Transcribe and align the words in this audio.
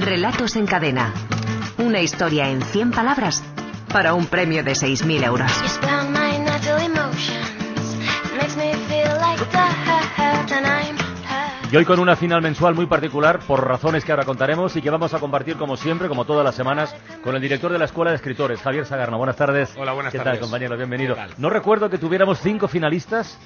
Relatos 0.00 0.56
en 0.56 0.66
cadena. 0.66 1.12
Una 1.78 2.00
historia 2.00 2.50
en 2.50 2.60
100 2.62 2.90
palabras 2.90 3.42
para 3.92 4.14
un 4.14 4.26
premio 4.26 4.62
de 4.62 4.72
6.000 4.72 5.24
euros. 5.24 5.50
Y 11.70 11.76
hoy 11.76 11.84
con 11.84 11.98
una 11.98 12.14
final 12.14 12.42
mensual 12.42 12.74
muy 12.74 12.86
particular, 12.86 13.40
por 13.40 13.66
razones 13.66 14.04
que 14.04 14.12
ahora 14.12 14.24
contaremos 14.24 14.76
y 14.76 14.82
que 14.82 14.90
vamos 14.90 15.14
a 15.14 15.18
compartir 15.18 15.56
como 15.56 15.76
siempre, 15.76 16.08
como 16.08 16.24
todas 16.24 16.44
las 16.44 16.54
semanas, 16.54 16.94
con 17.24 17.34
el 17.34 17.42
director 17.42 17.72
de 17.72 17.78
la 17.78 17.86
Escuela 17.86 18.10
de 18.10 18.16
Escritores, 18.16 18.60
Javier 18.60 18.86
Sagarno. 18.86 19.18
Buenas 19.18 19.36
tardes. 19.36 19.74
Hola, 19.76 19.92
buenas 19.92 20.12
¿Qué 20.12 20.18
tardes. 20.18 20.34
tal, 20.34 20.40
compañero? 20.40 20.76
Bienvenido. 20.76 21.14
¿Qué? 21.16 21.22
No 21.38 21.50
recuerdo 21.50 21.90
que 21.90 21.98
tuviéramos 21.98 22.38
cinco 22.40 22.68
finalistas 22.68 23.38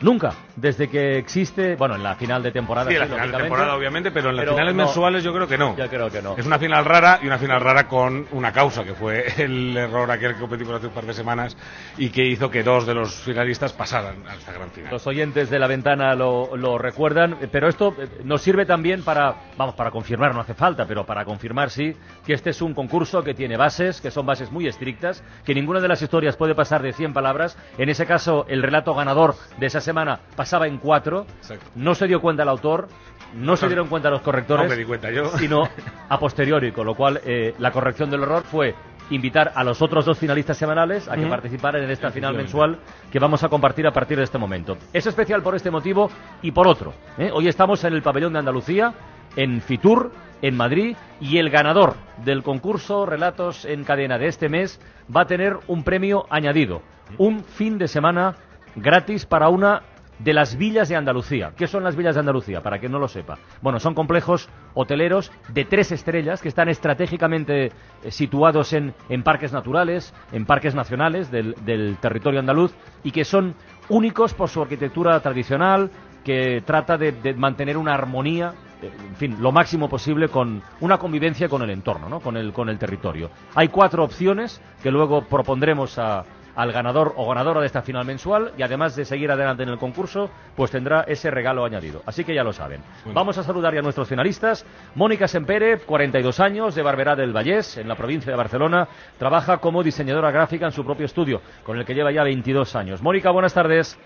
Nunca, 0.00 0.32
desde 0.54 0.88
que 0.88 1.18
existe, 1.18 1.74
bueno, 1.74 1.96
en 1.96 2.04
la 2.04 2.14
final 2.14 2.40
de 2.40 2.52
temporada. 2.52 2.88
Sí, 2.88 2.94
en 2.94 3.00
la 3.00 3.06
sí, 3.06 3.12
final 3.14 3.32
de 3.32 3.38
temporada, 3.38 3.74
obviamente, 3.74 4.10
pero 4.12 4.30
en 4.30 4.36
las 4.36 4.44
pero 4.44 4.52
finales 4.54 4.74
no. 4.76 4.84
mensuales 4.84 5.24
yo 5.24 5.32
creo 5.32 5.48
que 5.48 5.58
no. 5.58 5.76
Yo 5.76 5.88
creo 5.88 6.08
que 6.08 6.22
no. 6.22 6.36
Es 6.36 6.46
una 6.46 6.58
final 6.58 6.84
rara 6.84 7.18
y 7.20 7.26
una 7.26 7.38
final 7.38 7.60
rara 7.60 7.88
con 7.88 8.26
una 8.30 8.52
causa, 8.52 8.84
que 8.84 8.94
fue 8.94 9.26
el 9.42 9.76
error 9.76 10.08
aquel 10.10 10.34
que 10.34 10.40
cometimos 10.40 10.76
hace 10.76 10.86
un 10.86 10.92
par 10.92 11.04
de 11.04 11.14
semanas 11.14 11.56
y 11.96 12.10
que 12.10 12.24
hizo 12.24 12.48
que 12.48 12.62
dos 12.62 12.86
de 12.86 12.94
los 12.94 13.12
finalistas 13.22 13.72
pasaran 13.72 14.24
a 14.28 14.36
esta 14.36 14.52
gran 14.52 14.70
final. 14.70 14.92
Los 14.92 15.06
oyentes 15.08 15.50
de 15.50 15.58
la 15.58 15.66
ventana 15.66 16.14
lo, 16.14 16.56
lo 16.56 16.78
recuerdan, 16.78 17.36
pero 17.50 17.68
esto 17.68 17.94
eh, 17.98 18.08
nos 18.22 18.40
sirve 18.40 18.66
también 18.66 19.02
para, 19.02 19.34
vamos, 19.56 19.74
para 19.74 19.90
confirmar, 19.90 20.32
no 20.32 20.40
hace 20.40 20.54
falta, 20.54 20.86
pero 20.86 21.04
para 21.04 21.24
confirmar 21.24 21.70
sí, 21.70 21.92
que 22.24 22.34
este 22.34 22.50
es 22.50 22.62
un 22.62 22.72
concurso 22.72 23.24
que 23.24 23.34
tiene 23.34 23.56
bases, 23.56 24.00
que 24.00 24.12
son 24.12 24.26
bases 24.26 24.52
muy 24.52 24.68
estrictas, 24.68 25.24
que 25.44 25.54
ninguna 25.54 25.80
de 25.80 25.88
las 25.88 26.00
historias 26.02 26.36
puede 26.36 26.54
pasar 26.54 26.82
de 26.82 26.92
100 26.92 27.12
palabras. 27.12 27.58
En 27.78 27.88
ese 27.88 28.06
caso, 28.06 28.46
el 28.48 28.62
relato 28.62 28.94
ganador 28.94 29.34
de 29.58 29.66
esa 29.66 29.80
semana 29.88 30.20
pasaba 30.36 30.66
en 30.66 30.76
cuatro. 30.78 31.26
Exacto. 31.38 31.66
No 31.74 31.94
se 31.94 32.06
dio 32.06 32.20
cuenta 32.20 32.42
el 32.42 32.50
autor, 32.50 32.88
no 33.34 33.56
se 33.56 33.66
dieron 33.66 33.88
cuenta 33.88 34.10
los 34.10 34.20
correctores. 34.20 34.64
No 34.64 34.70
me 34.70 34.76
di 34.76 34.84
cuenta 34.84 35.10
yo. 35.10 35.30
Sino 35.38 35.62
a 36.08 36.18
posteriori, 36.18 36.72
con 36.72 36.86
lo 36.86 36.94
cual 36.94 37.20
eh, 37.24 37.54
la 37.58 37.70
corrección 37.70 38.10
del 38.10 38.22
error 38.22 38.42
fue 38.42 38.74
invitar 39.10 39.52
a 39.54 39.64
los 39.64 39.80
otros 39.80 40.04
dos 40.04 40.18
finalistas 40.18 40.58
semanales 40.58 41.08
a 41.08 41.16
que 41.16 41.26
participaran 41.26 41.82
en 41.82 41.90
esta 41.90 42.10
final 42.10 42.34
mensual 42.36 42.78
que 43.10 43.18
vamos 43.18 43.42
a 43.42 43.48
compartir 43.48 43.86
a 43.86 43.92
partir 43.92 44.18
de 44.18 44.24
este 44.24 44.36
momento. 44.36 44.76
Es 44.92 45.06
especial 45.06 45.42
por 45.42 45.54
este 45.54 45.70
motivo 45.70 46.10
y 46.42 46.50
por 46.50 46.68
otro. 46.68 46.92
¿eh? 47.16 47.30
Hoy 47.32 47.48
estamos 47.48 47.82
en 47.84 47.94
el 47.94 48.02
pabellón 48.02 48.34
de 48.34 48.40
Andalucía, 48.40 48.92
en 49.36 49.62
Fitur, 49.62 50.12
en 50.42 50.54
Madrid, 50.54 50.94
y 51.20 51.38
el 51.38 51.48
ganador 51.48 51.94
del 52.22 52.42
concurso 52.42 53.06
Relatos 53.06 53.64
en 53.64 53.84
Cadena 53.84 54.18
de 54.18 54.26
este 54.26 54.50
mes 54.50 54.78
va 55.14 55.22
a 55.22 55.26
tener 55.26 55.56
un 55.66 55.82
premio 55.84 56.26
añadido, 56.28 56.82
un 57.16 57.42
fin 57.42 57.78
de 57.78 57.88
semana 57.88 58.36
gratis 58.76 59.26
para 59.26 59.48
una 59.48 59.82
de 60.18 60.32
las 60.32 60.56
villas 60.56 60.88
de 60.88 60.96
Andalucía. 60.96 61.52
¿Qué 61.56 61.66
son 61.66 61.84
las 61.84 61.94
villas 61.94 62.16
de 62.16 62.20
Andalucía? 62.20 62.60
Para 62.60 62.78
quien 62.78 62.90
no 62.90 62.98
lo 62.98 63.08
sepa. 63.08 63.38
Bueno, 63.62 63.78
son 63.78 63.94
complejos 63.94 64.48
hoteleros 64.74 65.30
de 65.48 65.64
tres 65.64 65.92
estrellas 65.92 66.42
que 66.42 66.48
están 66.48 66.68
estratégicamente 66.68 67.66
eh, 67.66 67.70
situados 68.10 68.72
en, 68.72 68.94
en 69.08 69.22
parques 69.22 69.52
naturales, 69.52 70.12
en 70.32 70.44
parques 70.44 70.74
nacionales 70.74 71.30
del, 71.30 71.54
del 71.64 71.98
territorio 72.00 72.40
andaluz 72.40 72.74
y 73.04 73.12
que 73.12 73.24
son 73.24 73.54
únicos 73.88 74.34
por 74.34 74.48
su 74.48 74.60
arquitectura 74.60 75.20
tradicional, 75.20 75.90
que 76.24 76.62
trata 76.66 76.98
de, 76.98 77.12
de 77.12 77.34
mantener 77.34 77.76
una 77.76 77.94
armonía, 77.94 78.52
eh, 78.82 78.90
en 79.08 79.16
fin, 79.16 79.36
lo 79.40 79.52
máximo 79.52 79.88
posible 79.88 80.28
con 80.28 80.60
una 80.80 80.98
convivencia 80.98 81.48
con 81.48 81.62
el 81.62 81.70
entorno, 81.70 82.08
¿no? 82.08 82.20
con, 82.20 82.36
el, 82.36 82.52
con 82.52 82.68
el 82.68 82.78
territorio. 82.78 83.30
Hay 83.54 83.68
cuatro 83.68 84.02
opciones 84.02 84.60
que 84.82 84.90
luego 84.90 85.22
propondremos 85.22 85.96
a, 85.98 86.24
al 86.58 86.72
ganador 86.72 87.12
o 87.14 87.28
ganadora 87.28 87.60
de 87.60 87.66
esta 87.66 87.82
final 87.82 88.04
mensual 88.04 88.50
y 88.58 88.62
además 88.62 88.96
de 88.96 89.04
seguir 89.04 89.30
adelante 89.30 89.62
en 89.62 89.68
el 89.68 89.78
concurso, 89.78 90.28
pues 90.56 90.72
tendrá 90.72 91.02
ese 91.02 91.30
regalo 91.30 91.64
añadido. 91.64 92.02
Así 92.04 92.24
que 92.24 92.34
ya 92.34 92.42
lo 92.42 92.52
saben. 92.52 92.82
Bueno. 93.04 93.14
Vamos 93.14 93.38
a 93.38 93.44
saludar 93.44 93.72
ya 93.72 93.78
a 93.78 93.82
nuestros 93.82 94.08
finalistas. 94.08 94.66
Mónica 94.96 95.28
Sempere, 95.28 95.78
42 95.78 96.40
años, 96.40 96.74
de 96.74 96.82
Barberá 96.82 97.14
del 97.14 97.32
Vallés, 97.32 97.76
en 97.76 97.86
la 97.86 97.94
provincia 97.94 98.32
de 98.32 98.36
Barcelona. 98.36 98.88
Trabaja 99.18 99.58
como 99.58 99.84
diseñadora 99.84 100.32
gráfica 100.32 100.66
en 100.66 100.72
su 100.72 100.84
propio 100.84 101.06
estudio, 101.06 101.40
con 101.62 101.78
el 101.78 101.84
que 101.84 101.94
lleva 101.94 102.10
ya 102.10 102.24
22 102.24 102.74
años. 102.74 103.02
Mónica, 103.02 103.30
buenas 103.30 103.54
tardes. 103.54 103.96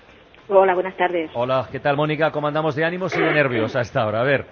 Hola, 0.48 0.74
buenas 0.74 0.96
tardes. 0.98 1.30
Hola, 1.32 1.66
¿qué 1.72 1.80
tal, 1.80 1.96
Mónica? 1.96 2.30
¿Cómo 2.32 2.48
andamos 2.48 2.74
de 2.74 2.84
ánimos 2.84 3.16
y 3.16 3.22
de 3.22 3.32
nervios 3.32 3.74
a 3.76 3.80
esta 3.80 4.04
hora? 4.04 4.20
A 4.20 4.24
ver, 4.24 4.44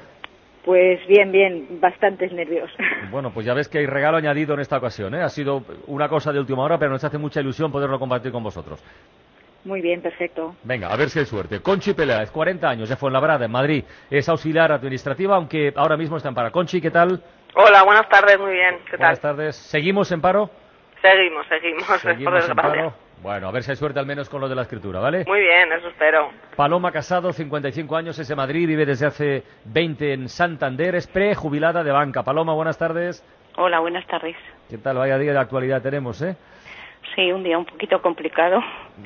Pues 0.64 1.04
bien, 1.06 1.32
bien, 1.32 1.80
bastantes 1.80 2.32
nervios. 2.32 2.70
bueno, 3.10 3.32
pues 3.32 3.46
ya 3.46 3.54
ves 3.54 3.68
que 3.68 3.78
hay 3.78 3.86
regalo 3.86 4.18
añadido 4.18 4.54
en 4.54 4.60
esta 4.60 4.76
ocasión, 4.76 5.14
¿eh? 5.14 5.22
Ha 5.22 5.28
sido 5.28 5.62
una 5.86 6.08
cosa 6.08 6.32
de 6.32 6.38
última 6.38 6.62
hora, 6.62 6.78
pero 6.78 6.90
nos 6.90 7.02
hace 7.02 7.18
mucha 7.18 7.40
ilusión 7.40 7.72
poderlo 7.72 7.98
compartir 7.98 8.30
con 8.30 8.42
vosotros. 8.42 8.82
Muy 9.64 9.82
bien, 9.82 10.00
perfecto. 10.00 10.54
Venga, 10.64 10.88
a 10.88 10.96
ver 10.96 11.10
si 11.10 11.18
hay 11.18 11.26
suerte. 11.26 11.60
Conchi 11.60 11.92
Peláez, 11.92 12.30
40 12.30 12.68
años, 12.68 12.88
de 12.88 12.96
Fuenlabrada, 12.96 13.44
en 13.44 13.50
Madrid. 13.50 13.84
Es 14.10 14.28
auxiliar 14.28 14.72
administrativa, 14.72 15.36
aunque 15.36 15.72
ahora 15.76 15.96
mismo 15.96 16.16
está 16.16 16.30
en 16.30 16.34
paro. 16.34 16.50
Conchi, 16.50 16.80
¿qué 16.80 16.90
tal? 16.90 17.22
Hola, 17.54 17.82
buenas 17.82 18.08
tardes, 18.08 18.38
muy 18.38 18.52
bien. 18.52 18.76
¿Qué 18.84 18.92
tal? 18.92 18.98
Buenas 18.98 19.20
tardes. 19.20 19.56
¿Seguimos 19.56 20.10
en 20.12 20.20
paro? 20.20 20.50
Seguimos, 21.02 21.46
seguimos, 22.00 22.04
en 22.48 22.56
paro. 22.56 22.94
Bueno, 23.22 23.48
a 23.48 23.52
ver 23.52 23.62
si 23.62 23.70
hay 23.70 23.76
suerte 23.76 24.00
al 24.00 24.06
menos 24.06 24.30
con 24.30 24.40
lo 24.40 24.48
de 24.48 24.54
la 24.54 24.62
escritura, 24.62 24.98
¿vale? 24.98 25.24
Muy 25.26 25.40
bien, 25.40 25.70
eso 25.72 25.88
espero. 25.88 26.30
Paloma 26.56 26.90
Casado, 26.90 27.32
55 27.32 27.94
años, 27.94 28.18
es 28.18 28.28
de 28.28 28.34
Madrid, 28.34 28.66
vive 28.66 28.86
desde 28.86 29.06
hace 29.06 29.42
20 29.66 30.14
en 30.14 30.28
Santander, 30.28 30.94
es 30.94 31.06
prejubilada 31.06 31.84
de 31.84 31.92
banca. 31.92 32.22
Paloma, 32.22 32.54
buenas 32.54 32.78
tardes. 32.78 33.22
Hola, 33.56 33.80
buenas 33.80 34.06
tardes. 34.06 34.36
¿Qué 34.70 34.78
tal? 34.78 34.96
Vaya 34.96 35.18
día 35.18 35.32
de 35.32 35.38
actualidad 35.38 35.82
tenemos, 35.82 36.22
¿eh? 36.22 36.34
Sí, 37.14 37.30
un 37.30 37.42
día 37.42 37.58
un 37.58 37.66
poquito 37.66 38.00
complicado. 38.00 38.60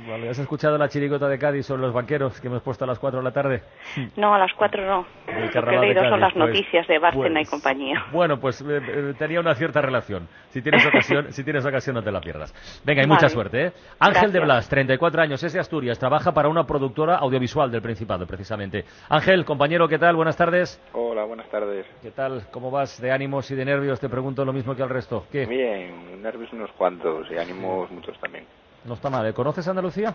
Vale, 0.08 0.28
¿Has 0.28 0.38
escuchado 0.38 0.76
la 0.76 0.88
chirigota 0.88 1.28
de 1.28 1.38
Cádiz 1.38 1.66
sobre 1.66 1.82
los 1.82 1.92
banqueros 1.92 2.40
que 2.40 2.48
hemos 2.48 2.62
puesto 2.62 2.84
a 2.84 2.86
las 2.86 2.98
4 2.98 3.20
de 3.20 3.24
la 3.24 3.32
tarde? 3.32 3.62
No, 4.16 4.34
a 4.34 4.38
las 4.38 4.52
cuatro 4.54 4.84
no. 4.84 5.06
El 5.26 5.46
Lo 5.46 5.50
que 5.50 5.58
he 5.58 5.62
de 5.62 5.78
leído 5.78 6.08
son 6.08 6.20
las 6.20 6.32
pues, 6.32 6.46
noticias 6.46 6.86
de 6.86 6.98
Bárcena 6.98 7.40
y 7.40 7.44
pues, 7.44 7.50
compañía. 7.50 8.04
Bueno, 8.12 8.38
pues 8.38 8.60
eh, 8.60 8.80
eh, 8.86 9.14
tenía 9.18 9.40
una 9.40 9.54
cierta 9.54 9.80
relación. 9.80 10.28
Si 10.50 10.62
tienes 10.62 10.84
ocasión, 10.86 11.32
si 11.32 11.44
tienes 11.44 11.64
ocasión 11.64 11.94
no 11.96 12.02
te 12.02 12.10
la 12.10 12.20
pierdas. 12.20 12.52
Venga, 12.84 13.02
y 13.02 13.06
Vale. 13.06 13.14
mucha 13.14 13.28
suerte, 13.28 13.66
¿eh? 13.66 13.72
Ángel 13.98 14.32
de 14.32 14.38
Gracias. 14.40 14.44
Blas, 14.44 14.68
34 14.68 15.22
años, 15.22 15.42
es 15.42 15.52
de 15.52 15.60
Asturias, 15.60 15.98
trabaja 15.98 16.32
para 16.32 16.48
una 16.48 16.64
productora 16.64 17.16
audiovisual 17.16 17.70
del 17.70 17.82
Principado, 17.82 18.26
precisamente. 18.26 18.84
Ángel, 19.08 19.44
compañero, 19.44 19.88
¿qué 19.88 19.98
tal? 19.98 20.16
Buenas 20.16 20.36
tardes. 20.36 20.80
Hola, 20.92 21.24
buenas 21.24 21.48
tardes. 21.48 21.86
¿Qué 22.02 22.10
tal? 22.10 22.46
¿Cómo 22.50 22.70
vas 22.70 23.00
de 23.00 23.10
ánimos 23.12 23.50
y 23.50 23.54
de 23.54 23.64
nervios? 23.64 24.00
Te 24.00 24.08
pregunto 24.08 24.44
lo 24.44 24.52
mismo 24.52 24.74
que 24.74 24.82
al 24.82 24.90
resto. 24.90 25.26
¿Qué? 25.30 25.46
Bien, 25.46 26.22
nervios 26.22 26.52
unos 26.52 26.70
cuantos 26.72 27.30
y 27.30 27.36
ánimos 27.36 27.90
muchos 27.90 28.18
también. 28.20 28.44
No 28.84 28.94
está 28.94 29.10
mal. 29.10 29.26
¿eh? 29.26 29.32
¿Conoces 29.32 29.66
Andalucía? 29.68 30.14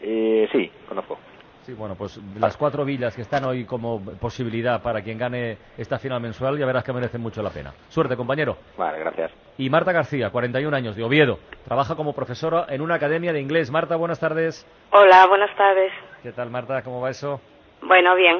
Eh, 0.00 0.48
sí, 0.52 0.70
conozco. 0.88 1.18
Sí, 1.62 1.74
bueno, 1.74 1.94
pues 1.96 2.18
las 2.38 2.56
cuatro 2.56 2.82
villas 2.82 3.14
que 3.14 3.20
están 3.20 3.44
hoy 3.44 3.66
como 3.66 4.00
posibilidad 4.00 4.80
para 4.80 5.02
quien 5.02 5.18
gane 5.18 5.58
esta 5.76 5.98
final 5.98 6.18
mensual, 6.18 6.58
ya 6.58 6.64
verás 6.64 6.82
que 6.82 6.94
merecen 6.94 7.20
mucho 7.20 7.42
la 7.42 7.50
pena. 7.50 7.74
Suerte, 7.90 8.16
compañero. 8.16 8.56
Vale, 8.78 8.98
gracias. 9.00 9.30
Y 9.58 9.68
Marta 9.68 9.92
García, 9.92 10.30
41 10.30 10.74
años, 10.74 10.96
de 10.96 11.04
Oviedo. 11.04 11.38
Trabaja 11.66 11.94
como 11.94 12.14
profesora 12.14 12.64
en 12.70 12.80
una 12.80 12.94
academia 12.94 13.34
de 13.34 13.40
inglés. 13.42 13.70
Marta, 13.70 13.96
buenas 13.96 14.18
tardes. 14.18 14.66
Hola, 14.92 15.26
buenas 15.26 15.54
tardes. 15.56 15.92
¿Qué 16.22 16.32
tal, 16.32 16.48
Marta? 16.48 16.80
¿Cómo 16.82 17.02
va 17.02 17.10
eso? 17.10 17.38
Bueno, 17.82 18.14
bien. 18.14 18.38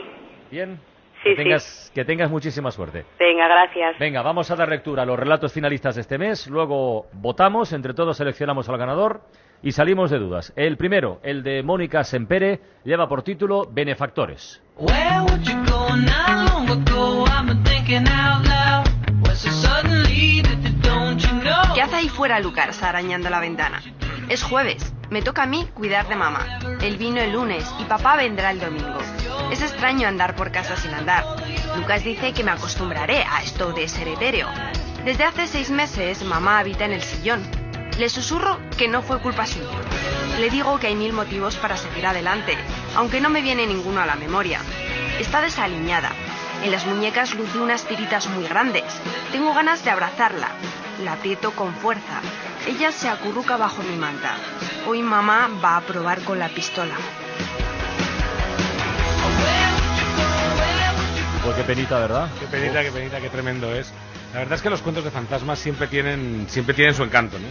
¿Bien? 0.51 0.81
Sí, 1.23 1.31
que 1.31 1.37
tengas, 1.37 1.93
Que 1.95 2.05
tengas 2.07 2.31
muchísima 2.31 2.71
suerte. 2.71 3.05
Venga, 3.19 3.47
gracias. 3.47 3.99
Venga, 3.99 4.23
vamos 4.23 4.51
a 4.51 4.57
dar 4.57 4.69
lectura 4.71 5.03
a 5.03 5.07
los 5.07 5.19
relatos 5.19 5.53
finalistas 5.53 5.97
de 5.97 6.01
este 6.01 6.17
mes, 6.17 6.47
luego 6.47 7.07
votamos, 7.13 7.73
entre 7.73 7.93
todos 7.93 8.17
seleccionamos 8.17 8.69
al 8.69 8.79
ganador 8.79 9.21
y 9.63 9.73
salimos 9.73 10.11
de 10.11 10.19
dudas. 10.19 10.53
El 10.57 10.77
primero, 10.77 11.21
el 11.23 11.43
de 11.43 11.63
Mónica 11.63 12.05
Sempere, 12.05 12.61
lleva 12.85 13.09
por 13.09 13.23
título 13.23 13.69
Benefactores. 13.71 14.63
¿Qué 21.75 21.83
hace 21.83 21.97
ahí 21.97 22.09
fuera 22.09 22.41
Lucas 22.41 22.83
arañando 22.83 23.31
la 23.31 23.41
ventana? 23.41 23.83
Es 24.29 24.43
jueves. 24.43 24.95
Me 25.11 25.23
toca 25.23 25.45
a 25.45 25.47
mí 25.47 25.67
cuidar 25.73 26.07
de 26.09 26.17
mamá. 26.17 26.59
Él 26.83 26.99
vino 26.99 27.21
el 27.21 27.33
lunes 27.33 27.73
y 27.81 27.85
papá 27.85 28.17
vendrá 28.17 28.51
el 28.51 28.61
domingo. 28.61 28.99
Es 29.51 29.63
extraño 29.63 30.07
andar 30.07 30.37
por 30.37 30.53
casa 30.53 30.77
sin 30.77 30.93
andar. 30.93 31.25
Lucas 31.77 32.05
dice 32.05 32.33
que 32.35 32.45
me 32.45 32.51
acostumbraré 32.51 33.23
a 33.23 33.43
esto 33.43 33.73
de 33.73 33.89
ser 33.89 34.07
etéreo. 34.09 34.49
Desde 35.05 35.25
hace 35.25 35.47
seis 35.47 35.71
meses 35.71 36.23
mamá 36.25 36.59
habita 36.59 36.85
en 36.85 36.93
el 36.93 37.01
sillón. 37.01 37.41
Le 37.99 38.09
susurro 38.09 38.59
que 38.77 38.87
no 38.87 39.03
fue 39.03 39.19
culpa 39.21 39.45
suya. 39.45 39.67
Le 40.39 40.51
digo 40.51 40.79
que 40.79 40.87
hay 40.87 40.95
mil 40.95 41.13
motivos 41.13 41.57
para 41.57 41.77
seguir 41.77 42.07
adelante, 42.07 42.57
aunque 42.95 43.21
no 43.21 43.29
me 43.29 43.43
viene 43.43 43.67
ninguno 43.67 44.01
a 44.01 44.07
la 44.07 44.15
memoria. 44.15 44.61
Está 45.19 45.41
desaliñada. 45.41 46.13
En 46.63 46.71
las 46.71 46.87
muñecas 46.87 47.35
luce 47.35 47.59
unas 47.59 47.83
tiritas 47.87 48.29
muy 48.29 48.47
grandes. 48.47 48.85
Tengo 49.33 49.53
ganas 49.53 49.85
de 49.85 49.91
abrazarla. 49.91 50.49
La 51.03 51.15
aprieto 51.15 51.51
con 51.51 51.75
fuerza. 51.75 52.21
Ella 52.69 52.93
se 52.93 53.09
acurruca 53.09 53.57
bajo 53.57 53.83
mi 53.83 53.97
manta. 53.97 54.37
Hoy 54.87 55.03
mamá 55.03 55.51
va 55.63 55.77
a 55.77 55.81
probar 55.81 56.23
con 56.23 56.39
la 56.39 56.49
pistola. 56.51 56.95
Pues 61.43 61.57
qué 61.57 61.63
penita, 61.65 61.99
¿verdad? 61.99 62.29
Qué 62.39 62.47
penita, 62.47 62.83
qué 62.85 62.93
penita, 62.93 63.21
qué 63.21 63.29
tremendo 63.29 63.75
es. 63.75 63.93
La 64.35 64.41
verdad 64.41 64.57
es 64.57 64.63
que 64.63 64.69
los 64.69 64.83
cuentos 64.83 65.03
de 65.05 65.11
fantasmas 65.11 65.59
siempre 65.59 65.87
tienen, 65.87 66.45
siempre 66.51 66.75
tienen 66.75 66.95
su 66.95 67.03
encanto, 67.03 67.39
¿no? 67.39 67.47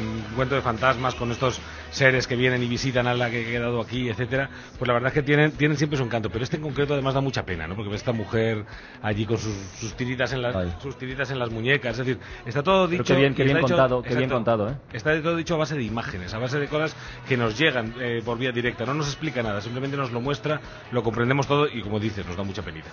Un 0.00 0.22
cuento 0.36 0.54
de 0.54 0.62
fantasmas 0.62 1.16
con 1.16 1.32
estos 1.32 1.60
seres 1.90 2.28
que 2.28 2.36
vienen 2.36 2.62
y 2.62 2.68
visitan 2.68 3.08
a 3.08 3.14
la 3.14 3.28
que 3.30 3.42
ha 3.42 3.50
quedado 3.50 3.80
aquí, 3.80 4.08
etcétera, 4.08 4.48
pues 4.78 4.86
la 4.86 4.94
verdad 4.94 5.08
es 5.08 5.14
que 5.14 5.22
tienen, 5.24 5.50
tienen 5.52 5.76
siempre 5.76 5.96
su 5.98 6.04
encanto. 6.04 6.30
Pero 6.30 6.44
este 6.44 6.56
en 6.56 6.62
concreto 6.62 6.92
además 6.94 7.14
da 7.14 7.20
mucha 7.20 7.44
pena, 7.44 7.66
¿no? 7.66 7.74
Porque 7.74 7.90
ve 7.90 7.96
esta 7.96 8.12
mujer 8.12 8.64
allí 9.02 9.26
con 9.26 9.38
sus, 9.38 9.54
sus 9.76 9.94
tiritas 9.94 10.32
en 10.32 10.42
las, 10.42 10.54
Ay. 10.54 10.72
sus 10.80 10.96
tiritas 10.96 11.32
en 11.32 11.38
las 11.40 11.50
muñecas, 11.50 11.98
es 11.98 12.06
decir, 12.06 12.20
está 12.46 12.62
todo 12.62 12.86
Pero 12.88 13.02
dicho. 13.02 13.12
qué 13.14 13.20
bien, 13.20 13.34
qué 13.34 13.42
y 13.42 13.46
bien 13.46 13.56
está 13.56 13.66
hecho- 13.66 13.76
contado, 13.76 14.02
qué 14.02 14.08
bien 14.10 14.18
exacto, 14.22 14.34
contado, 14.36 14.70
¿eh? 14.70 14.74
Está 14.92 15.20
todo 15.20 15.34
dicho 15.36 15.54
a 15.54 15.58
base 15.58 15.74
de 15.74 15.82
imágenes, 15.82 16.32
a 16.32 16.38
base 16.38 16.60
de 16.60 16.68
cosas 16.68 16.94
que 17.28 17.36
nos 17.36 17.58
llegan 17.58 17.92
eh, 17.98 18.22
por 18.24 18.38
vía 18.38 18.52
directa. 18.52 18.86
No 18.86 18.94
nos 18.94 19.08
explica 19.08 19.42
nada, 19.42 19.60
simplemente 19.60 19.96
nos 19.96 20.12
lo 20.12 20.20
muestra, 20.20 20.60
lo 20.92 21.02
comprendemos 21.02 21.48
todo 21.48 21.66
y 21.66 21.82
como 21.82 21.98
dices, 21.98 22.24
nos 22.24 22.36
da 22.36 22.44
mucha 22.44 22.62
penita. 22.62 22.90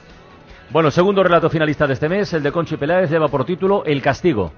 Bueno, 0.72 0.90
segundo 0.90 1.22
relato 1.22 1.50
finalista 1.50 1.86
de 1.86 1.96
este 1.96 2.08
mes, 2.08 2.32
el 2.32 2.44
de 2.44 2.52
Conchi 2.54 2.78
Peláez, 2.78 3.10
lleva 3.10 3.28
por 3.28 3.44
título 3.44 3.84
El 3.84 4.02
castigo. 4.02 4.54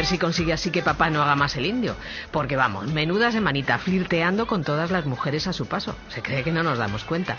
Ver 0.00 0.06
si 0.06 0.16
consigue 0.16 0.54
así 0.54 0.70
que 0.70 0.80
papá 0.80 1.10
no 1.10 1.20
haga 1.20 1.36
más 1.36 1.56
el 1.56 1.66
indio. 1.66 1.94
Porque 2.30 2.56
vamos, 2.56 2.86
menuda 2.86 3.32
semanita 3.32 3.76
flirteando 3.76 4.46
con 4.46 4.64
todas 4.64 4.90
las 4.90 5.04
mujeres 5.04 5.46
a 5.46 5.52
su 5.52 5.66
paso. 5.66 5.94
Se 6.08 6.22
cree 6.22 6.42
que 6.42 6.52
no 6.52 6.62
nos 6.62 6.78
damos 6.78 7.04
cuenta. 7.04 7.36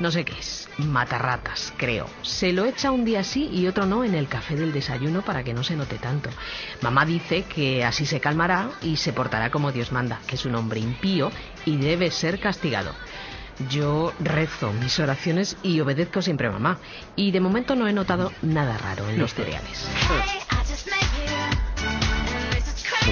No 0.00 0.10
sé 0.10 0.24
qué 0.24 0.36
es. 0.36 0.68
Matarratas, 0.78 1.72
creo. 1.76 2.10
Se 2.22 2.52
lo 2.52 2.64
echa 2.64 2.90
un 2.90 3.04
día 3.04 3.22
sí 3.22 3.48
y 3.52 3.68
otro 3.68 3.86
no 3.86 4.02
en 4.02 4.16
el 4.16 4.26
café 4.26 4.56
del 4.56 4.72
desayuno 4.72 5.22
para 5.22 5.44
que 5.44 5.54
no 5.54 5.62
se 5.62 5.76
note 5.76 5.98
tanto. 5.98 6.30
Mamá 6.82 7.06
dice 7.06 7.44
que 7.44 7.84
así 7.84 8.06
se 8.06 8.18
calmará 8.18 8.70
y 8.82 8.96
se 8.96 9.12
portará 9.12 9.50
como 9.50 9.70
Dios 9.70 9.92
manda, 9.92 10.18
que 10.26 10.34
es 10.34 10.44
un 10.46 10.56
hombre 10.56 10.80
impío 10.80 11.30
y 11.64 11.76
debe 11.76 12.10
ser 12.10 12.40
castigado. 12.40 12.92
Yo 13.70 14.12
rezo 14.18 14.72
mis 14.72 14.98
oraciones 14.98 15.56
y 15.62 15.78
obedezco 15.78 16.22
siempre 16.22 16.48
a 16.48 16.50
mamá. 16.50 16.78
Y 17.14 17.30
de 17.30 17.38
momento 17.38 17.76
no 17.76 17.86
he 17.86 17.92
notado 17.92 18.32
nada 18.42 18.76
raro 18.78 19.08
en 19.08 19.20
los 19.20 19.32
cereales. 19.32 19.86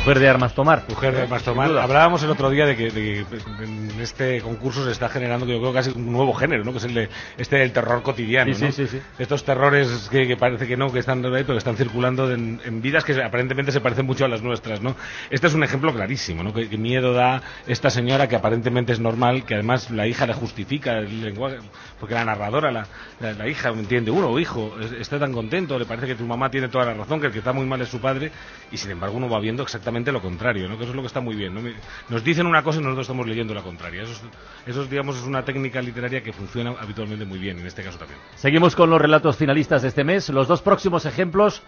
Mujer 0.03 0.19
de 0.19 0.29
armas 0.29 0.53
tomar. 0.53 0.83
Mujer 0.89 1.15
de 1.15 1.23
armas 1.23 1.45
tomar. 1.45 1.71
Hablábamos 1.79 2.25
el 2.25 2.31
otro 2.31 2.51
día 2.51 2.67
de 2.67 2.75
que, 2.77 2.91
de 2.91 3.25
que 3.25 3.65
en 3.65 4.01
este 4.01 4.41
concurso 4.41 4.85
se 4.85 4.91
está 4.91 5.09
generando, 5.09 5.47
yo 5.47 5.61
creo 5.61 5.73
casi 5.73 5.91
un 5.91 6.11
nuevo 6.11 6.35
género, 6.35 6.65
¿no? 6.65 6.73
Que 6.73 6.79
es 6.79 6.85
el 6.85 6.95
de, 6.95 7.09
este 7.39 7.59
del 7.59 7.71
terror 7.71 8.03
cotidiano, 8.03 8.53
Sí, 8.53 8.65
¿no? 8.65 8.73
sí, 8.73 8.89
sí. 8.89 9.01
Estos 9.21 9.45
terrores 9.45 10.09
que, 10.11 10.27
que 10.27 10.37
parece 10.37 10.67
que 10.67 10.77
no, 10.77 10.91
que 10.91 10.99
están 10.99 11.23
pero 11.23 11.47
que 11.47 11.57
están 11.57 11.77
circulando 11.77 12.33
en, 12.33 12.61
en 12.65 12.83
vidas 12.83 13.05
que 13.05 13.23
aparentemente 13.23 13.71
se 13.71 13.81
parecen 13.81 14.05
mucho 14.05 14.25
a 14.25 14.29
las 14.29 14.43
nuestras, 14.43 14.81
¿no? 14.83 14.97
Este 15.31 15.47
es 15.47 15.55
un 15.55 15.63
ejemplo 15.63 15.95
clarísimo, 15.95 16.43
¿no? 16.43 16.53
Que, 16.53 16.69
que 16.69 16.79
miedo 16.79 17.13
da 17.13 17.41
esta 17.69 17.89
señora 17.89 18.27
que 18.29 18.35
aparentemente 18.35 18.93
es 18.93 18.99
normal, 18.99 19.45
que 19.45 19.55
además 19.55 19.89
la 19.93 20.09
hija 20.09 20.27
le 20.27 20.35
justifica 20.35 20.99
el 20.99 21.23
lenguaje, 21.23 21.59
porque 22.01 22.15
la 22.15 22.25
narradora, 22.25 22.73
la, 22.73 22.89
la, 23.21 23.35
la 23.35 23.49
hija, 23.49 23.73
¿me 23.73 23.83
entiende? 23.83 24.11
Uno, 24.11 24.37
hijo, 24.41 24.75
es- 24.81 24.91
está 25.01 25.21
tan 25.21 25.33
contento, 25.33 25.79
le 25.79 25.85
parece 25.85 26.09
que 26.09 26.17
tu 26.17 26.25
mamá 26.27 26.51
tiene 26.51 26.67
toda 26.67 26.87
la 26.87 26.95
razón, 26.95 27.21
que 27.21 27.29
el 27.29 27.33
que 27.33 27.39
está 27.39 27.53
muy 27.53 27.67
mal 27.67 27.81
es 27.83 27.89
su 27.89 28.01
padre, 28.01 28.33
y 28.73 28.77
sin 28.77 28.91
embargo 28.91 29.17
uno 29.17 29.29
va 29.29 29.39
viendo 29.39 29.63
exactamente 29.63 29.92
lo 29.93 30.21
contrario, 30.21 30.69
¿no? 30.69 30.77
Que 30.77 30.85
eso 30.85 30.91
es 30.91 30.97
lo 30.97 31.03
que 31.03 31.07
está 31.07 31.21
muy 31.21 31.35
bien, 31.35 31.55
¿no? 31.55 31.61
Nos 32.09 32.25
dicen 32.25 32.47
una 32.47 32.63
cosa 32.63 32.81
y 32.81 32.83
nosotros 32.83 33.05
estamos 33.05 33.27
leyendo 33.27 33.55
la 33.55 33.63
contraria. 33.63 34.03
Eso, 34.03 34.13
es, 34.13 34.23
eso 34.67 34.83
es, 34.83 34.91
digamos, 34.91 35.17
es 35.17 35.25
una 35.25 35.45
técnica 35.45 35.81
literaria 35.81 36.23
que 36.23 36.33
funciona 36.33 36.75
habitualmente 36.81 37.25
muy 37.25 37.39
bien, 37.39 37.59
en 37.59 37.67
este 37.67 37.83
caso 37.83 37.99
también. 37.99 38.19
Seguimos 38.35 38.75
con 38.75 38.91
los 38.91 39.01
relatos 39.01 39.37
finalistas 39.37 39.83
de 39.83 39.89
este 39.89 40.05
mes. 40.05 40.29
Los 40.31 40.49
dos 40.49 40.63
próximos 40.63 41.07
ejemplos 41.07 41.63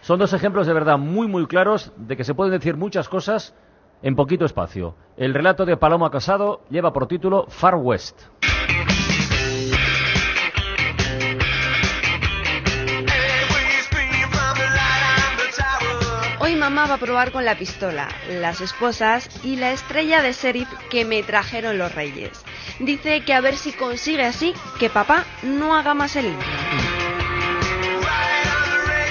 son 0.00 0.18
dos 0.18 0.32
ejemplos 0.32 0.66
de 0.66 0.72
verdad 0.72 0.98
muy, 0.98 1.28
muy 1.28 1.46
claros 1.46 1.92
de 1.96 2.16
que 2.16 2.24
se 2.24 2.34
pueden 2.34 2.52
decir 2.52 2.76
muchas 2.76 3.08
cosas 3.08 3.54
en 4.02 4.14
poquito 4.14 4.44
espacio. 4.44 4.94
El 5.16 5.34
relato 5.34 5.64
de 5.64 5.76
Paloma 5.76 6.10
Casado 6.10 6.62
lleva 6.70 6.92
por 6.92 7.06
título 7.08 7.46
Far 7.48 7.76
West. 7.76 8.20
Mamá 16.68 16.88
va 16.88 16.94
a 16.94 16.98
probar 16.98 17.30
con 17.30 17.44
la 17.44 17.56
pistola, 17.56 18.08
las 18.28 18.60
esposas 18.60 19.30
y 19.44 19.54
la 19.54 19.70
estrella 19.70 20.20
de 20.20 20.32
sheriff 20.32 20.68
que 20.90 21.04
me 21.04 21.22
trajeron 21.22 21.78
los 21.78 21.94
reyes. 21.94 22.42
Dice 22.80 23.20
que 23.20 23.34
a 23.34 23.40
ver 23.40 23.56
si 23.56 23.72
consigue 23.72 24.24
así 24.24 24.52
que 24.80 24.90
papá 24.90 25.24
no 25.44 25.76
haga 25.76 25.94
más 25.94 26.16
el. 26.16 26.26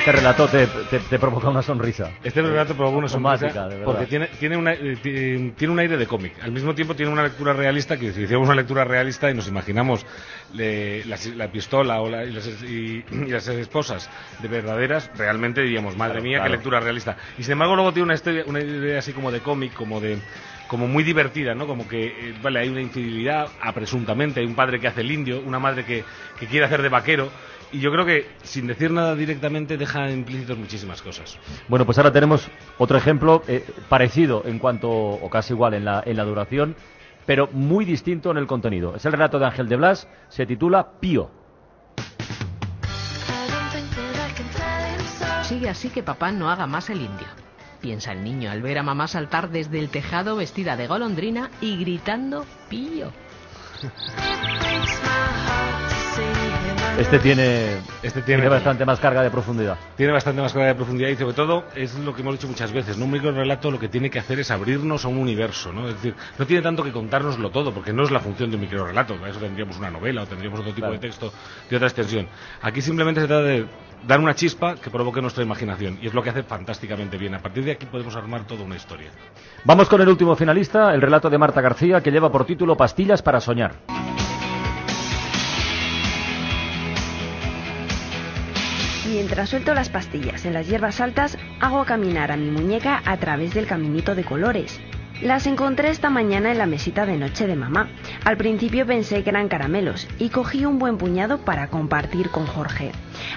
Este 0.05 0.17
relato 0.17 0.47
te, 0.47 0.67
te- 0.67 0.99
te 0.99 1.17
provoca 1.17 1.49
una 1.49 1.63
sonrisa. 1.63 2.11
Este 2.23 2.39
relato 2.39 2.75
provoca 2.75 2.95
una 2.99 3.07
sonrisa 3.07 3.31
Automática, 3.47 3.63
de 3.63 3.69
verdad. 3.69 3.85
porque 3.85 4.05
tiene, 4.05 4.27
tiene, 4.39 4.55
una, 4.55 4.73
eh, 4.73 4.97
ti- 5.01 5.51
tiene 5.57 5.73
un 5.73 5.79
aire 5.79 5.97
de 5.97 6.05
cómic. 6.05 6.33
Al 6.43 6.51
mismo 6.51 6.75
tiempo 6.75 6.93
tiene 6.95 7.11
una 7.11 7.23
lectura 7.23 7.53
realista, 7.53 7.97
que 7.97 8.13
si 8.13 8.21
hiciéramos 8.21 8.47
una 8.47 8.55
lectura 8.55 8.83
realista 8.85 9.31
y 9.31 9.33
nos 9.33 9.47
imaginamos 9.47 10.05
le- 10.53 11.03
la, 11.05 11.47
pistola 11.47 12.01
o 12.01 12.09
la- 12.11 12.23
y, 12.23 12.31
las, 12.33 12.45
y- 12.61 13.03
y 13.09 13.31
las 13.31 13.47
esposas 13.47 14.07
de 14.37 14.47
verdaderas, 14.47 15.09
realmente 15.17 15.61
diríamos, 15.63 15.97
madre 15.97 16.13
Claro, 16.19 16.23
mía, 16.23 16.37
claro. 16.37 16.51
qué 16.51 16.57
lectura 16.57 16.79
realista. 16.81 17.17
Y 17.39 17.41
sin 17.41 17.53
embargo 17.53 17.73
luego 17.75 17.91
tiene 17.91 18.03
una, 18.03 18.13
historia, 18.13 18.43
una 18.45 18.59
idea 18.59 18.99
así 18.99 19.11
como 19.11 19.31
de 19.31 19.41
cómic, 19.41 19.73
como 19.73 19.99
de 20.01 20.19
como 20.67 20.87
muy 20.87 21.03
divertida, 21.03 21.53
¿no? 21.53 21.67
Como 21.67 21.87
que, 21.87 22.05
eh, 22.29 22.33
vale, 22.41 22.59
hay 22.59 22.69
una 22.69 22.81
infidelidad, 22.81 23.49
a 23.61 23.71
presuntamente, 23.71 24.39
hay 24.39 24.47
un 24.47 24.55
padre 24.55 24.79
que 24.79 24.87
hace 24.87 25.01
el 25.01 25.11
indio, 25.11 25.39
una 25.41 25.59
madre 25.59 25.83
que, 25.85 26.03
que 26.39 26.47
quiere 26.47 26.65
hacer 26.65 26.81
de 26.81 26.89
vaquero, 26.89 27.29
y 27.75 27.79
yo 27.81 27.91
creo 27.91 28.05
que, 28.05 28.25
sin 28.43 28.67
decir 28.67 28.89
nada 28.89 29.15
directamente, 29.15 29.75
deja 29.77 30.09
implícitos 30.09 30.57
muchísimas 30.57 31.01
cosas. 31.01 31.37
Bueno, 31.67 31.85
pues 31.85 31.97
ahora 31.97 32.13
tenemos 32.13 32.47
otro 32.77 32.97
ejemplo 32.97 33.43
eh, 33.49 33.65
parecido 33.89 34.43
en 34.45 34.59
cuanto, 34.59 34.89
o 34.89 35.29
casi 35.29 35.53
igual 35.53 35.73
en 35.73 35.83
la, 35.83 36.01
en 36.05 36.15
la 36.15 36.23
duración, 36.23 36.77
pero 37.25 37.49
muy 37.51 37.83
distinto 37.83 38.31
en 38.31 38.37
el 38.37 38.47
contenido. 38.47 38.95
Es 38.95 39.05
el 39.05 39.11
relato 39.11 39.39
de 39.39 39.45
Ángel 39.47 39.67
de 39.67 39.75
Blas, 39.75 40.07
se 40.29 40.45
titula 40.45 40.99
Pío. 41.01 41.29
Sigue 45.43 45.67
así 45.67 45.89
que 45.89 46.01
papá 46.01 46.31
no 46.31 46.49
haga 46.49 46.67
más 46.67 46.89
el 46.89 47.01
indio. 47.01 47.27
Piensa 47.81 48.13
el 48.13 48.23
niño 48.23 48.51
al 48.51 48.61
ver 48.61 48.77
a 48.77 48.83
mamá 48.83 49.09
saltar 49.09 49.49
desde 49.49 49.79
el 49.79 49.89
tejado 49.89 50.37
vestida 50.37 50.77
de 50.77 50.87
golondrina 50.87 51.51
y 51.59 51.77
gritando 51.77 52.45
pío. 52.69 53.11
Este 56.99 57.19
tiene, 57.19 57.73
Este 58.03 58.21
tiene 58.21 58.41
tiene, 58.41 58.47
bastante 58.49 58.85
más 58.85 58.99
carga 59.01 59.21
de 59.21 59.29
profundidad. 59.29 59.77
tiene 59.97 60.13
bastante 60.13 60.41
más 60.41 60.53
carga 60.53 60.69
de 60.69 60.75
profundidad 60.75 61.09
y 61.09 61.15
sobre 61.17 61.33
todo 61.33 61.65
es 61.75 61.93
lo 61.99 62.15
que 62.15 62.21
hemos 62.21 62.35
dicho 62.35 62.47
muchas 62.47 62.71
veces, 62.71 62.97
¿no? 62.97 63.03
un 63.05 63.11
microrelato 63.11 63.69
lo 63.69 63.77
que 63.79 63.89
tiene 63.89 64.09
que 64.09 64.17
hacer 64.19 64.39
es 64.39 64.49
abrirnos 64.49 65.03
a 65.03 65.09
un 65.09 65.17
universo, 65.17 65.73
¿no? 65.73 65.89
Es 65.89 65.95
decir, 65.95 66.15
no 66.39 66.45
tiene 66.47 66.61
tanto 66.63 66.83
que 66.83 66.93
contárnoslo 66.93 67.49
todo, 67.49 67.73
porque 67.73 67.91
no 67.91 68.03
es 68.03 68.11
la 68.11 68.21
función 68.21 68.49
de 68.49 68.55
un 68.55 68.61
microrelato, 68.61 69.15
para 69.17 69.29
eso 69.29 69.39
tendríamos 69.41 69.77
una 69.77 69.91
novela 69.91 70.23
o 70.23 70.25
tendríamos 70.25 70.59
otro 70.61 70.71
tipo 70.71 70.85
Claro. 70.87 70.93
de 70.93 70.99
texto 70.99 71.33
de 71.69 71.75
otra 71.75 71.87
extensión. 71.89 72.27
Aquí 72.61 72.81
simplemente 72.81 73.19
se 73.19 73.27
trata 73.27 73.43
de 73.43 73.65
dar 74.07 74.19
una 74.21 74.33
chispa 74.33 74.75
que 74.75 74.89
provoque 74.89 75.21
nuestra 75.21 75.43
imaginación 75.43 75.99
y 76.01 76.07
es 76.07 76.13
lo 76.13 76.23
que 76.23 76.29
hace 76.29 76.43
fantásticamente 76.43 77.17
bien. 77.17 77.35
A 77.35 77.39
partir 77.39 77.65
de 77.65 77.71
aquí 77.73 77.85
podemos 77.87 78.15
armar 78.15 78.45
toda 78.47 78.63
una 78.63 78.75
historia. 78.77 79.09
Vamos 79.65 79.89
con 79.89 79.99
el 80.01 80.07
último 80.07 80.35
finalista, 80.35 80.93
el 80.93 81.01
relato 81.01 81.29
de 81.29 81.37
Marta 81.37 81.59
García, 81.59 81.99
que 82.01 82.11
lleva 82.11 82.31
por 82.31 82.45
título 82.45 82.77
Pastillas 82.77 83.21
para 83.21 83.41
soñar. 83.41 83.73
Mientras 89.25 89.49
suelto 89.49 89.73
las 89.73 89.89
pastillas 89.89 90.45
en 90.45 90.53
las 90.53 90.67
hierbas 90.67 91.01
altas, 91.01 91.35
hago 91.59 91.83
caminar 91.83 92.31
a 92.31 92.37
mi 92.37 92.51
muñeca 92.51 93.01
a 93.05 93.17
través 93.17 93.55
del 93.55 93.65
caminito 93.65 94.13
de 94.13 94.23
colores. 94.23 94.79
Las 95.19 95.47
encontré 95.47 95.89
esta 95.89 96.11
mañana 96.11 96.51
en 96.51 96.59
la 96.59 96.67
mesita 96.67 97.07
de 97.07 97.17
noche 97.17 97.47
de 97.47 97.55
mamá. 97.55 97.89
Al 98.23 98.37
principio 98.37 98.85
pensé 98.85 99.23
que 99.23 99.31
eran 99.31 99.47
caramelos 99.47 100.07
y 100.19 100.29
cogí 100.29 100.63
un 100.65 100.77
buen 100.77 100.99
puñado 100.99 101.39
para 101.39 101.69
compartir 101.69 102.29
con 102.29 102.45
Jorge. 102.45 102.91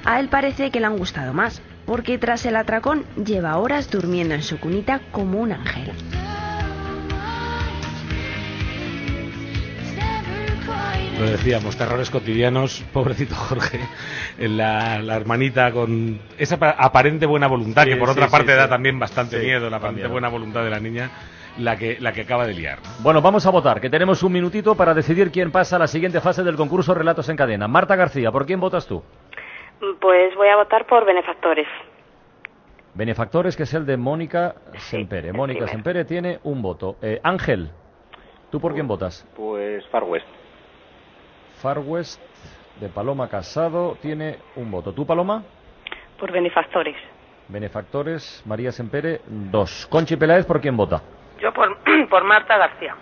A 0.05 0.21
él 0.21 0.29
parece 0.29 0.71
que 0.71 0.79
le 0.79 0.85
han 0.85 0.99
gustado 0.99 1.33
más, 1.33 1.63
porque 1.87 2.19
tras 2.19 2.45
el 2.45 2.57
atracón 2.57 3.07
lleva 3.25 3.57
horas 3.57 3.91
durmiendo 3.91 4.35
en 4.35 4.43
su 4.43 4.61
cunita 4.61 5.01
como 5.11 5.41
un 5.41 5.53
ángel. 5.53 5.91
Lo 11.19 11.25
decíamos, 11.27 11.77
terrores 11.77 12.11
cotidianos, 12.11 12.85
pobrecito 12.93 13.35
Jorge, 13.35 13.81
la, 14.39 15.01
la 15.01 15.17
hermanita 15.17 15.73
con 15.73 16.21
esa 16.39 16.59
pa- 16.59 16.77
aparente 16.79 17.27
buena 17.27 17.49
voluntad, 17.49 17.85
Sí, 17.85 17.91
que 17.91 17.97
por 17.97 18.09
sí, 18.09 18.13
otra 18.13 18.27
sí, 18.27 18.31
parte 18.33 18.53
sí. 18.53 18.57
da 18.59 18.69
también 18.69 18.99
bastante 19.01 19.41
Sí, 19.41 19.47
miedo, 19.47 19.69
la 19.69 19.79
aparente 19.79 20.03
miedo. 20.03 20.13
buena 20.13 20.29
voluntad 20.29 20.63
de 20.63 20.71
la 20.71 20.79
niña, 20.79 21.11
la 21.59 21.77
que, 21.77 21.97
la 21.99 22.13
que 22.13 22.21
acaba 22.21 22.47
de 22.47 22.55
liar. 22.55 22.79
¿no? 22.83 22.89
Bueno, 23.03 23.21
vamos 23.21 23.45
a 23.47 23.51
votar, 23.51 23.81
que 23.81 23.91
tenemos 23.91 24.23
un 24.23 24.33
minutito 24.33 24.77
para 24.77 24.95
decidir 24.95 25.33
quién 25.33 25.51
pasa 25.51 25.75
a 25.77 25.79
la 25.81 25.89
siguiente 25.89 26.21
fase 26.21 26.45
del 26.45 26.55
concurso 26.57 26.95
Relatos 26.95 27.29
en 27.29 27.37
Cadena. 27.37 27.67
Marta 27.67 27.97
García, 27.97 28.31
¿por 28.31 28.47
quién 28.47 28.61
votas 28.61 28.87
tú? 28.87 29.03
Pues 30.01 30.35
voy 30.37 30.49
a 30.49 30.57
votar 30.57 30.87
por 30.87 31.05
benefactores. 31.05 31.67
Benefactores, 32.95 33.57
que 33.57 33.65
es 33.65 33.75
el 33.75 33.87
de 33.87 33.97
Mónica 33.97 34.55
Sempere. 34.77 35.33
Mónica. 35.33 35.67
Sempere 35.69 36.05
tiene 36.05 36.39
un 36.45 36.63
voto. 36.63 36.97
Eh, 37.03 37.21
Ángel, 37.23 37.71
¿tú 38.51 38.61
por 38.61 38.73
quién 38.75 38.87
votas? 38.89 39.27
Pues 39.37 39.85
Far 39.89 40.05
West. 40.05 40.27
Far 41.61 41.79
West 41.81 42.21
de 42.81 42.89
Paloma 42.89 43.29
Casado 43.29 43.97
tiene 44.01 44.39
un 44.57 44.71
voto. 44.71 44.93
¿Tú, 44.93 45.05
Paloma? 45.07 45.43
Por 46.19 46.33
benefactores. 46.33 46.97
Benefactores, 47.49 48.43
María 48.47 48.73
Sempere, 48.73 49.21
dos. 49.27 49.87
Conchi 49.91 50.17
Peláez, 50.17 50.47
¿por 50.47 50.61
quién 50.61 50.77
vota? 50.77 51.03
Yo 51.41 51.53
por, 51.53 51.79
por 52.11 52.25
Marta 52.25 52.57
García. 52.59 52.95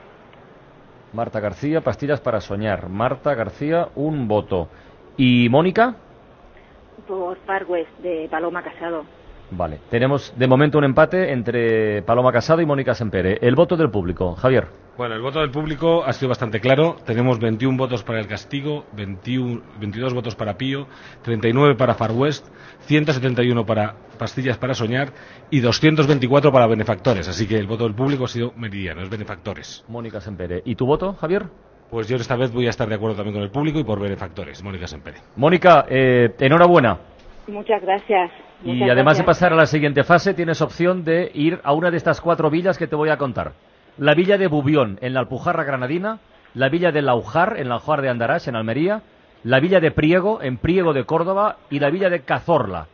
Marta 1.12 1.40
García, 1.40 1.80
pastillas 1.80 2.20
para 2.20 2.40
soñar. 2.40 2.88
Marta 2.88 3.34
García, 3.34 3.88
un 3.94 4.28
voto. 4.28 4.68
¿Y 5.16 5.48
Mónica? 5.48 5.94
Por 7.06 7.36
Far 7.38 7.64
West, 7.64 7.90
de 7.98 8.28
Paloma 8.30 8.62
Casado. 8.62 9.04
Vale. 9.50 9.80
Tenemos 9.90 10.34
de 10.36 10.46
momento 10.46 10.78
un 10.78 10.84
empate 10.84 11.32
entre 11.32 12.02
Paloma 12.02 12.32
Casado 12.32 12.60
y 12.60 12.66
Mónica 12.66 12.94
Sempere. 12.94 13.38
El 13.40 13.54
voto 13.54 13.76
del 13.76 13.90
público. 13.90 14.34
Javier. 14.34 14.66
Bueno, 14.96 15.14
el 15.14 15.20
voto 15.20 15.40
del 15.40 15.50
público 15.50 16.04
ha 16.04 16.12
sido 16.12 16.30
bastante 16.30 16.58
claro. 16.58 16.96
Tenemos 17.04 17.38
21 17.38 17.76
votos 17.76 18.02
para 18.02 18.18
el 18.18 18.26
castigo, 18.26 18.86
21, 18.94 19.60
22 19.78 20.14
votos 20.14 20.34
para 20.34 20.56
Pío, 20.56 20.86
39 21.22 21.74
para 21.76 21.94
Far 21.94 22.12
West, 22.12 22.46
171 22.80 23.66
para 23.66 23.94
Pastillas 24.18 24.56
para 24.56 24.74
Soñar 24.74 25.12
y 25.50 25.60
224 25.60 26.50
para 26.50 26.66
Benefactores. 26.66 27.28
Así 27.28 27.46
que 27.46 27.56
el 27.56 27.66
voto 27.66 27.84
del 27.84 27.94
público 27.94 28.24
ha 28.24 28.28
sido 28.28 28.52
meridiano, 28.56 29.02
es 29.02 29.10
Benefactores. 29.10 29.84
Mónica 29.88 30.20
Sempere. 30.20 30.62
¿Y 30.64 30.74
tu 30.74 30.86
voto, 30.86 31.12
Javier? 31.12 31.46
Pues 31.90 32.08
yo 32.08 32.16
esta 32.16 32.34
vez 32.34 32.50
voy 32.50 32.66
a 32.66 32.70
estar 32.70 32.88
de 32.88 32.94
acuerdo 32.94 33.16
también 33.16 33.34
con 33.34 33.42
el 33.42 33.50
público 33.50 33.78
y 33.78 33.84
por 33.84 34.00
Benefactores, 34.00 34.62
Mónica 34.62 34.86
Sempere. 34.86 35.18
Mónica, 35.36 35.84
eh, 35.88 36.34
enhorabuena. 36.40 36.98
Muchas 37.48 37.80
gracias. 37.82 38.30
Y 38.64 38.88
además 38.88 39.18
de 39.18 39.24
pasar 39.24 39.52
a 39.52 39.56
la 39.56 39.66
siguiente 39.66 40.02
fase, 40.02 40.34
tienes 40.34 40.60
opción 40.60 41.04
de 41.04 41.30
ir 41.34 41.60
a 41.62 41.72
una 41.72 41.90
de 41.90 41.96
estas 41.96 42.20
cuatro 42.20 42.50
villas 42.50 42.78
que 42.78 42.86
te 42.86 42.96
voy 42.96 43.10
a 43.10 43.18
contar. 43.18 43.52
La 43.98 44.14
villa 44.14 44.36
de 44.38 44.48
Bubión, 44.48 44.98
en 45.00 45.14
la 45.14 45.20
Alpujarra 45.20 45.64
Granadina, 45.64 46.18
la 46.54 46.68
villa 46.68 46.90
de 46.90 47.02
Laujar, 47.02 47.56
en 47.58 47.68
la 47.68 47.76
Laujar 47.76 48.02
de 48.02 48.08
Andarax, 48.08 48.48
en 48.48 48.56
Almería, 48.56 49.02
la 49.44 49.60
villa 49.60 49.78
de 49.78 49.90
Priego, 49.90 50.42
en 50.42 50.56
Priego 50.56 50.92
de 50.92 51.04
Córdoba, 51.04 51.56
y 51.70 51.78
la 51.78 51.90
villa 51.90 52.10
de 52.10 52.20
Cazorla. 52.20 52.86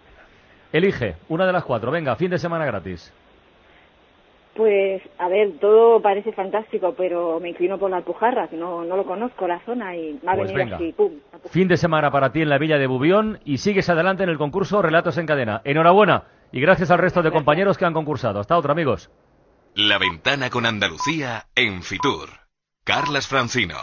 Elige 0.72 1.16
una 1.28 1.46
de 1.46 1.52
las 1.52 1.64
cuatro. 1.64 1.90
Venga, 1.90 2.16
fin 2.16 2.30
de 2.30 2.38
semana 2.38 2.66
gratis. 2.66 3.12
Pues, 4.54 5.00
a 5.18 5.28
ver, 5.28 5.52
todo 5.60 6.02
parece 6.02 6.32
fantástico, 6.32 6.94
pero 6.96 7.40
me 7.40 7.48
inclino 7.48 7.78
por 7.78 7.90
la 7.90 7.96
Alpujarra, 7.98 8.48
que 8.48 8.56
no, 8.56 8.84
no 8.84 8.96
lo 8.96 9.04
conozco, 9.04 9.48
la 9.48 9.60
zona, 9.64 9.96
y 9.96 10.18
me 10.22 10.30
ha 10.30 10.34
Pues 10.36 10.52
venido 10.52 10.54
venga. 10.56 10.76
así, 10.76 10.92
pum. 10.92 11.12
Fin 11.50 11.68
de 11.68 11.78
semana 11.78 12.10
para 12.10 12.32
ti 12.32 12.42
en 12.42 12.50
la 12.50 12.58
villa 12.58 12.76
de 12.78 12.86
Bubión 12.86 13.40
y 13.46 13.58
sigues 13.58 13.88
adelante 13.88 14.24
en 14.24 14.28
el 14.28 14.36
concurso 14.38 14.82
Relatos 14.82 15.16
en 15.16 15.26
Cadena. 15.26 15.62
Enhorabuena 15.64 16.24
y 16.52 16.60
gracias 16.60 16.90
al 16.90 16.98
resto 16.98 17.22
de 17.22 17.30
compañeros 17.30 17.78
que 17.78 17.86
han 17.86 17.94
concursado. 17.94 18.40
Hasta 18.40 18.58
otra, 18.58 18.72
amigos. 18.72 19.10
La 19.74 19.96
ventana 19.96 20.50
con 20.50 20.66
Andalucía 20.66 21.46
en 21.54 21.82
Fitur. 21.82 22.28
Carlas 22.84 23.26
Francino. 23.26 23.76